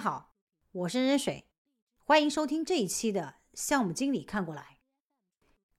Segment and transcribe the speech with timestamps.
[0.00, 0.34] 好，
[0.72, 1.44] 我是任水，
[1.98, 4.78] 欢迎收听这一期的项目经理看过来。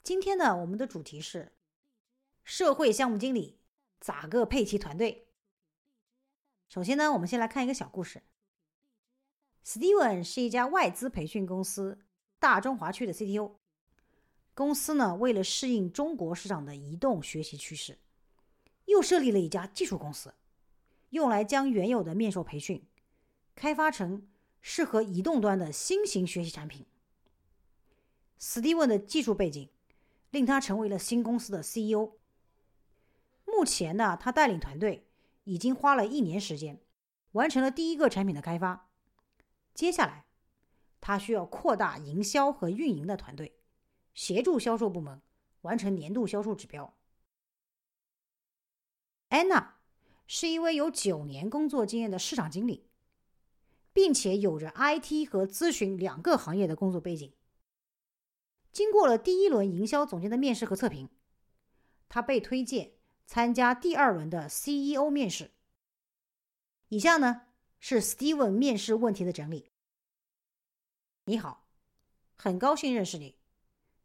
[0.03, 1.57] 今天呢，我们的主题是
[2.43, 3.59] 社会项目经理
[3.99, 5.27] 咋个配齐团队。
[6.69, 8.21] 首先呢，我们先来看一个小故事。
[9.65, 12.05] Steven 是一家外资培训公司
[12.37, 13.53] 大中华区的 CTO，
[14.53, 17.97] 公司呢为了适应中国市场的移动学习趋势，
[18.85, 20.35] 又设立了一家技术公司，
[21.09, 22.87] 用来将原有的面授培训。
[23.55, 24.27] 开发成
[24.61, 26.85] 适合移动端的新型学习产品。
[28.39, 29.69] Steven 的技术背景
[30.31, 32.13] 令他成为了新公司的 CEO。
[33.45, 35.07] 目前呢，他带领团队
[35.43, 36.81] 已经花了一年时间，
[37.33, 38.89] 完成了第一个产品的开发。
[39.73, 40.25] 接下来，
[40.99, 43.59] 他需要扩大营销和运营的团队，
[44.13, 45.21] 协助销售部门
[45.61, 46.97] 完成年度销售指标。
[49.29, 49.73] Anna
[50.27, 52.87] 是一位有九年工作经验的市场经理。
[53.93, 57.33] 并且有着 IT 和咨询两个行业的工作背景。
[58.71, 61.09] 经过了第一轮营销总监的面试和测评，
[62.07, 62.93] 他被推荐
[63.25, 65.51] 参加第二轮的 CEO 面试。
[66.87, 67.41] 以下呢
[67.79, 69.71] 是 Steven 面试问题的整理。
[71.25, 71.67] 你好，
[72.35, 73.37] 很高兴认识你，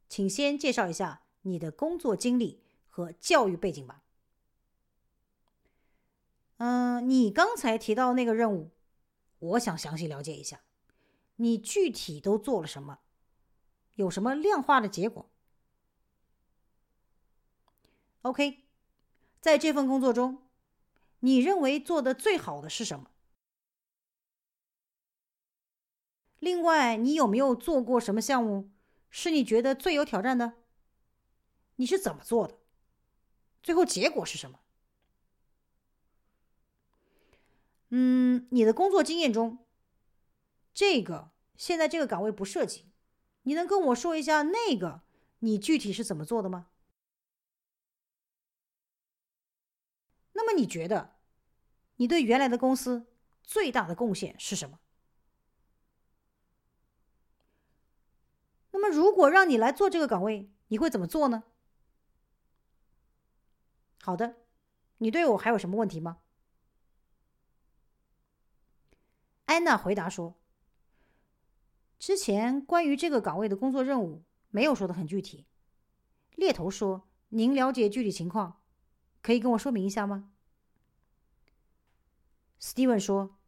[0.08, 4.02] 请先介绍一下你的工作经历和教育背景吧。
[6.58, 8.70] 嗯，你刚才提到那个任务。
[9.38, 10.62] 我想详细了解一下，
[11.36, 13.00] 你具体都做了什么，
[13.94, 15.30] 有什么量化的结果
[18.22, 18.64] ？OK，
[19.40, 20.48] 在这份工作中，
[21.20, 23.10] 你认为做的最好的是什么？
[26.38, 28.70] 另外，你有没有做过什么项目
[29.10, 30.54] 是你觉得最有挑战的？
[31.76, 32.58] 你是怎么做的？
[33.62, 34.60] 最后结果是什么？
[37.98, 39.64] 嗯，你的工作经验中，
[40.74, 42.92] 这个现在这个岗位不涉及，
[43.44, 45.00] 你能跟我说一下那个
[45.38, 46.68] 你具体是怎么做的吗？
[50.34, 51.16] 那么你觉得
[51.96, 53.06] 你对原来的公司
[53.42, 54.78] 最大的贡献是什么？
[58.72, 61.44] 那么如果让你来做这个岗位，你会怎么做呢？
[64.02, 64.36] 好的，
[64.98, 66.18] 你对我还有什么问题吗？
[69.56, 70.34] 安娜回答说
[71.98, 75.46] ：“之前关于这个岗位的工作任务没有说的很具体。”
[76.36, 78.60] 猎头说：“您了解具体情况，
[79.22, 80.30] 可以跟我说明一下吗
[82.60, 83.38] ？”Steven 说：“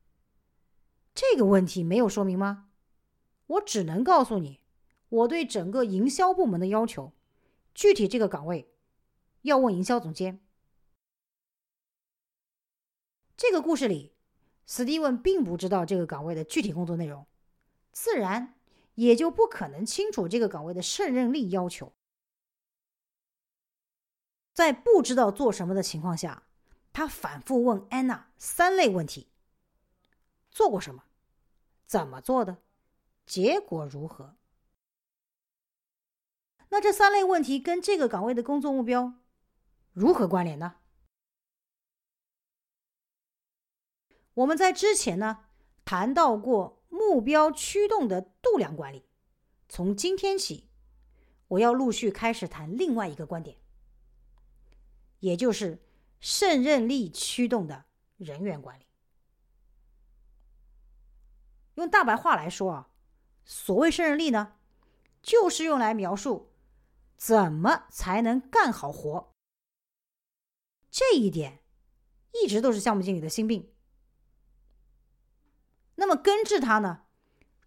[1.15, 2.71] 这个问题没有说明吗？
[3.47, 4.63] 我只能告诉你，
[5.11, 7.13] 我对整个营销部门的要求。
[7.75, 8.73] 具体这个岗位，
[9.43, 10.41] 要问营销总监。”
[13.37, 14.15] 这个故事里。
[14.71, 17.27] 史蒂文并不知道这个岗位的具体工作内容，
[17.91, 18.55] 自然
[18.97, 21.95] 也就不可能清楚这个岗位的胜任力要求。
[24.53, 26.43] 在不知道做什么的情况下，
[26.93, 29.31] 他反复问安娜三类问题：
[30.51, 31.05] 做过什么？
[31.87, 32.59] 怎么做的？
[33.25, 34.37] 结果如何？
[36.69, 39.15] 那这三类问题跟这个岗位的工作目标
[39.95, 40.75] 如何关联呢？
[44.39, 45.47] 我们在之前呢
[45.85, 49.05] 谈到过目标驱动的度量管理，
[49.69, 50.69] 从今天起，
[51.49, 53.57] 我要陆续开始谈另外一个观点，
[55.19, 55.83] 也就是
[56.21, 58.85] 胜任力驱动的人员管理。
[61.75, 62.91] 用大白话来说啊，
[63.45, 64.57] 所谓胜任力呢，
[65.21, 66.53] 就是用来描述
[67.17, 69.35] 怎么才能干好活。
[70.91, 71.65] 这一点
[72.33, 73.73] 一直都是项目经理的心病。
[76.01, 77.03] 那么根治它呢？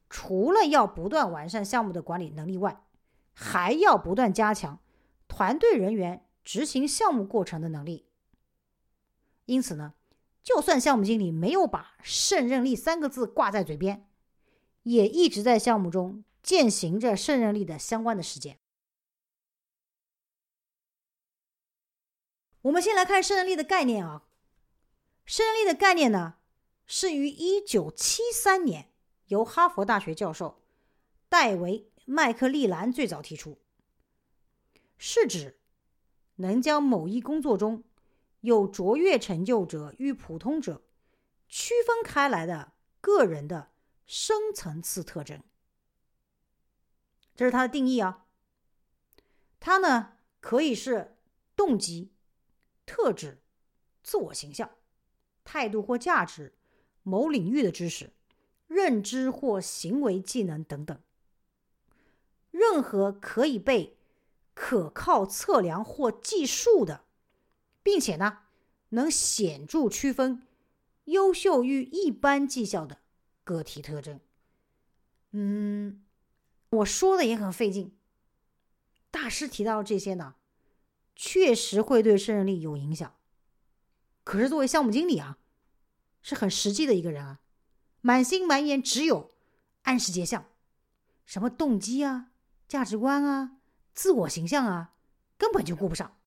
[0.10, 2.86] 除了要不断完善项目的管理能力外，
[3.34, 4.80] 还要不断加强
[5.28, 8.08] 团队人员执行项目过程的能力。
[9.46, 9.94] 因此呢，
[10.42, 14.10] 就算项目经理没有把“胜任力”三个字挂在嘴边，
[14.84, 18.60] 也一直在项目中践行着胜任力的相关的实践。
[22.62, 24.24] 我们先来看胜任力的概念啊，
[25.26, 26.36] 胜任力的概念呢？
[26.94, 28.92] 是于一九七三年
[29.28, 30.62] 由哈佛大学教授
[31.30, 33.62] 戴维·麦克利兰最早提出，
[34.98, 35.62] 是指
[36.36, 37.86] 能将某一工作中
[38.42, 40.84] 有卓越成就者与普通者
[41.48, 43.72] 区分开来的个人的
[44.06, 45.42] 深层次特征。
[47.34, 48.26] 这是它的定义啊。
[49.62, 51.18] 它呢可以是
[51.56, 52.12] 动机、
[52.86, 53.42] 特质、
[54.04, 54.70] 自我形象、
[55.46, 56.58] 态度或价值。
[57.04, 58.12] 某领域的知识、
[58.68, 61.00] 认知或行为技能等等，
[62.52, 63.98] 任何可以被
[64.54, 67.06] 可靠测量或计数的，
[67.82, 68.40] 并且呢，
[68.90, 70.46] 能显著区分
[71.06, 73.00] 优秀于一般绩效的
[73.44, 74.20] 个体特征。
[75.32, 76.04] 嗯，
[76.70, 77.96] 我说的也很费劲。
[79.10, 80.36] 大师提到这些呢，
[81.16, 83.14] 确实会对胜任力有影响。
[84.24, 85.38] 可是作为项目经理啊，
[86.22, 87.40] 是很实际的一个人啊，
[88.02, 89.32] 满心满眼只有
[89.84, 90.46] 按时结项，
[91.26, 92.32] 什么动机啊、
[92.68, 93.58] 价值观啊、
[93.94, 94.96] 自我形象啊，
[95.38, 96.18] 根本就顾不上。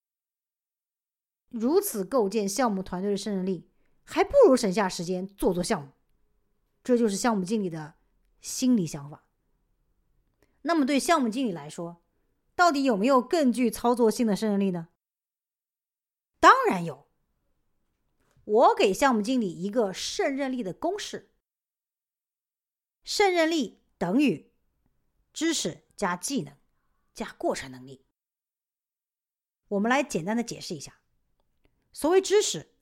[1.48, 3.70] 如此构建项目团队的胜任力，
[4.02, 5.92] 还不如省下时间做做项目。
[6.82, 7.94] 这就是项目经理的
[8.40, 9.24] 心理想法。
[10.62, 12.02] 那么对项目经理来说，
[12.56, 14.88] 到底有没有更具操作性的胜任力呢？
[16.40, 17.03] 当然有。
[18.44, 21.32] 我给项目经理一个胜任力的公式：
[23.02, 24.52] 胜任力等于
[25.32, 26.56] 知识加技能
[27.12, 28.04] 加过程能力。
[29.68, 31.00] 我们来简单的解释一下，
[31.90, 32.74] 所谓知识，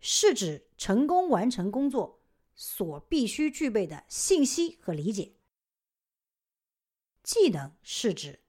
[0.00, 2.22] 是指成功完成工作
[2.54, 5.36] 所必须具备的信息和理解；
[7.22, 8.42] 技能是指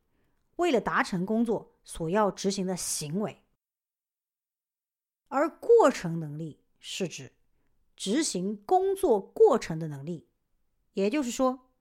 [0.56, 3.45] 为了达成工作所要执行的行为。
[5.28, 7.34] 而过程能力是指
[7.96, 10.28] 执行工作过程的能力，
[10.94, 11.72] 也就是说，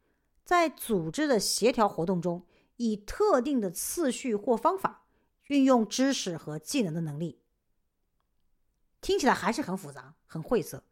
[0.45, 2.47] 在组织的协调活动中，
[2.77, 5.07] 以特定的次序或方法
[5.49, 7.41] 运用知识和技能的能力。
[9.01, 10.85] 听起来还是很复杂、很晦涩。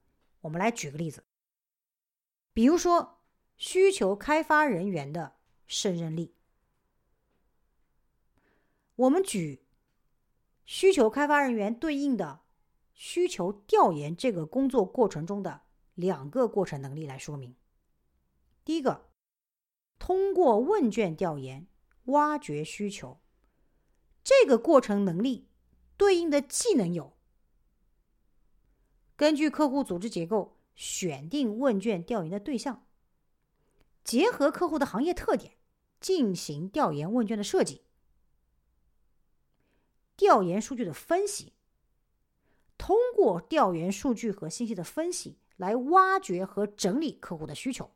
[0.43, 1.25] 我们来举个例子，
[2.52, 3.20] 比如说
[3.56, 6.34] 需求开发人员的胜任力。
[8.96, 9.61] 我们举
[10.64, 12.40] 需求开发人员对应的。
[12.94, 15.62] 需求调研这个工作过程中的
[15.94, 17.56] 两个过程能力来说明。
[18.64, 19.08] 第一个，
[19.98, 21.66] 通过问卷调研
[22.04, 23.18] 挖掘需求，
[24.22, 25.48] 这个过程能力
[25.96, 27.16] 对应的技能有：
[29.16, 32.86] 根据客户组织结构选定问卷调研的对象，
[34.04, 35.54] 结合客户的行业特点
[35.98, 37.82] 进行调研问卷的设计，
[40.22, 41.52] 调研数据的分析。
[42.78, 47.90] 通过调研数据和信息的分析，来挖掘和整理客户的需求，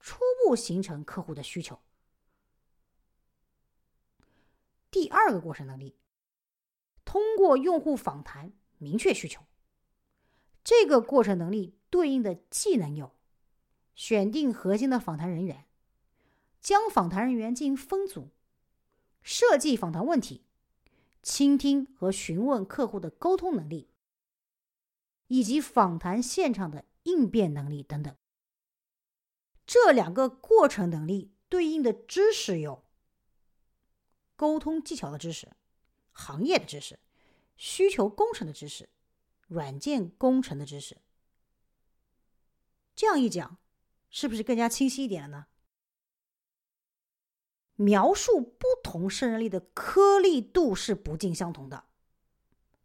[0.00, 1.78] 初步形成客户的需求。
[4.90, 5.94] 第二个过程能力，
[7.04, 9.44] 通过用户访谈明确需求。
[10.64, 13.14] 这个过程能力对应的技能有：
[13.94, 15.66] 选定核心的访谈人员，
[16.60, 18.30] 将访谈人员进行分组，
[19.22, 20.44] 设计访谈问题。
[21.22, 23.88] 倾听和询问客户的沟通能力，
[25.28, 28.16] 以及访谈现场的应变能力等等。
[29.64, 32.84] 这两个过程能力对应的知识有：
[34.34, 35.52] 沟通技巧的知识、
[36.10, 36.98] 行业的知识、
[37.56, 38.88] 需求工程的知识、
[39.46, 40.98] 软件工程的知识。
[42.96, 43.58] 这样一讲，
[44.10, 45.46] 是不是更加清晰一点了呢？
[47.76, 51.84] 描述不同胜任力的颗粒度是不尽相同的，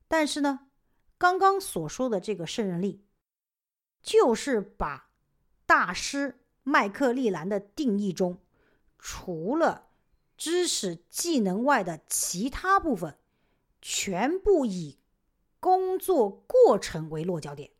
[0.08, 0.67] 但是呢，
[1.17, 3.03] 刚刚所说的这个胜任力，
[4.01, 5.10] 就是把
[5.65, 8.39] 大师麦克利兰的定义中
[8.98, 9.89] 除了
[10.38, 13.17] 知识技能外的其他部分，
[13.82, 14.98] 全部以
[15.60, 17.72] 工作过程为落脚点，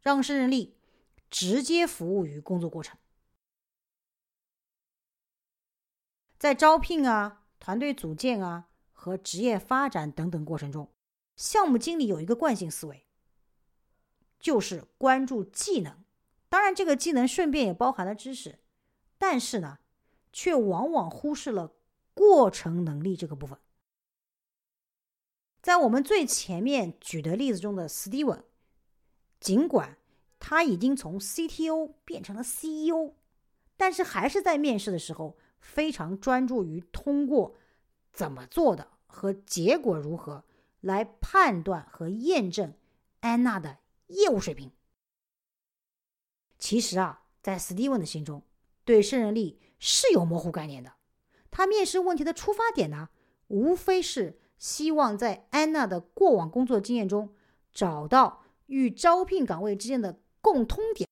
[0.00, 0.76] 让胜任力
[1.30, 2.98] 直接服务于工作过程。
[6.38, 10.92] 在招聘啊、团队组建啊和职业发展等等过程中，
[11.34, 13.06] 项目经理有一个惯性思维，
[14.38, 16.04] 就是关注技能。
[16.50, 18.58] 当然，这个技能顺便也包含了知识，
[19.16, 19.78] 但是呢，
[20.30, 21.72] 却往往忽视了
[22.12, 23.58] 过程能力这个部分。
[25.62, 28.42] 在我们最前面举的例子中的 Steven，
[29.40, 29.96] 尽管
[30.38, 33.14] 他已经从 CTO 变成了 CEO，
[33.76, 35.38] 但是还是在面试的时候。
[35.66, 37.56] 非常专注于通过
[38.12, 40.44] 怎么做的和结果如何
[40.80, 42.72] 来判断和验证
[43.20, 44.70] 安娜的业务水平。
[46.58, 48.42] 其实啊，在史蒂文的心中，
[48.84, 50.94] 对胜任力是有模糊概念的。
[51.50, 53.10] 他面试问题的出发点呢，
[53.48, 57.34] 无非是希望在安娜的过往工作经验中
[57.72, 61.08] 找到与招聘岗位之间的共通点。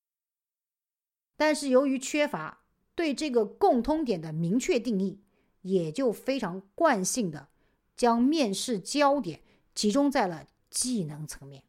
[1.37, 2.64] 但是由于缺乏。
[2.95, 5.21] 对这个共通点的明确定义，
[5.63, 7.49] 也就非常惯性的
[7.97, 9.43] 将面试焦点
[9.75, 11.65] 集中在了技能层面，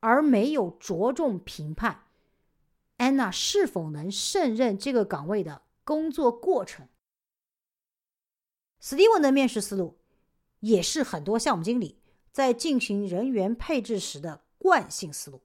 [0.00, 2.04] 而没有着重评判
[2.96, 6.88] 安娜是否能胜任这个岗位的工作过程。
[8.80, 9.98] 史蒂文的面试思路
[10.60, 15.42] 也是很多项目经理在进行人员配置时的惯性思路。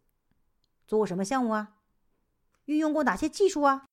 [0.85, 1.77] 做过什么项目啊？
[2.65, 3.89] 运用过哪些技术啊？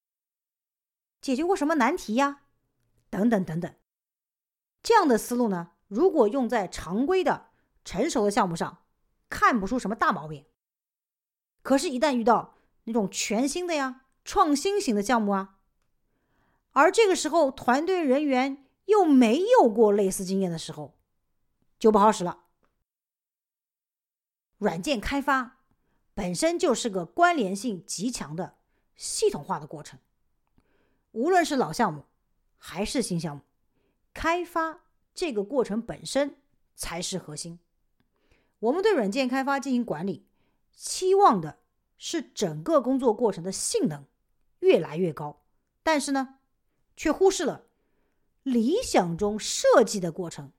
[1.21, 2.41] 解决过什么难题呀？
[3.09, 3.73] 等等等等。
[4.81, 7.51] 这样的思路呢，如果用在常规的、
[7.85, 8.85] 成熟的项目上，
[9.29, 10.45] 看不出什么大毛病。
[11.61, 15.59] 可是，一旦遇到那种全新的呀、创新型的项目啊，
[16.71, 20.97] 而这个时候团队人员又没有过类似经验的时候，
[21.77, 22.45] 就不好使了。
[24.57, 25.59] 软件开发。
[26.13, 28.57] 本身就是个关联性极强的
[28.97, 29.97] 系统化的过程，
[31.11, 32.05] 无论是老项目
[32.57, 33.43] 还是新项目，
[34.13, 34.81] 开发
[35.13, 36.37] 这个过程本身
[36.75, 37.59] 才是核心。
[38.59, 40.25] 我们对软件开发进行管理，
[40.71, 41.59] 期望的
[41.97, 44.05] 是整个工作过程的性能
[44.59, 45.43] 越来越高，
[45.83, 46.39] 但是呢，
[46.95, 47.67] 却忽视了
[48.43, 50.51] 理想中设计的过程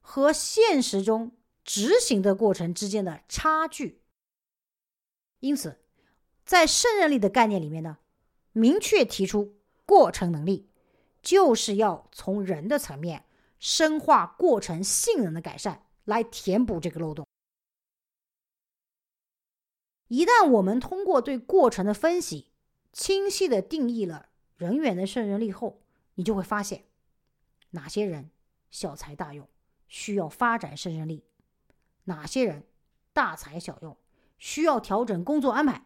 [0.00, 4.02] 和现实中执行的过程之间的差距。
[5.40, 5.80] 因此，
[6.44, 7.98] 在胜任力的概念里面呢，
[8.52, 9.56] 明确提出
[9.92, 10.70] 过程能力，
[11.20, 13.26] 就是要从人的层面
[13.58, 17.26] 深化过程性能的改善，来填补这个漏洞。
[20.08, 22.48] 一旦我们通过对过程的分析，
[22.90, 25.82] 清晰的定义了人员的胜任力后，
[26.14, 26.86] 你就会发现
[27.72, 28.30] 哪些人
[28.70, 29.46] 小才大用，
[29.88, 31.26] 需要发展胜任力；
[32.04, 32.66] 哪些人
[33.12, 33.94] 大材小用。
[34.38, 35.84] 需要调整工作安排。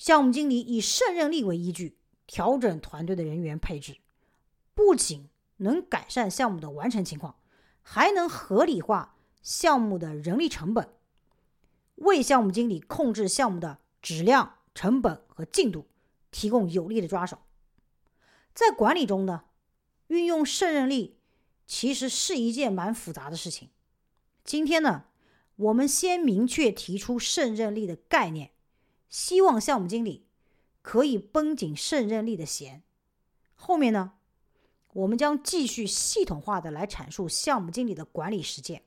[0.00, 3.98] 项目经理以胜任力为依据调整团队的人员配置，
[4.72, 5.28] 不仅
[5.58, 7.36] 能改善项目的完成情况，
[7.82, 10.88] 还能合理化项目的人力成本，
[11.96, 15.86] 为项目经理控制项目的质量、成本和进度
[16.30, 17.36] 提供有力的抓手。
[18.54, 19.44] 在管理中呢，
[20.06, 21.18] 运用胜任力
[21.66, 23.68] 其实是一件蛮复杂的事情。
[24.44, 25.04] 今天呢。
[25.56, 28.52] 我们先明确提出胜任力的概念，
[29.10, 30.26] 希望项目经理
[30.80, 32.82] 可以绷紧胜任力的弦。
[33.54, 34.14] 后面呢，
[34.94, 38.84] 我们将继续系统化的来阐述项目经理的管理实践，